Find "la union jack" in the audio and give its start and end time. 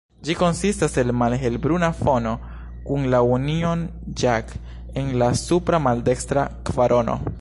3.15-4.57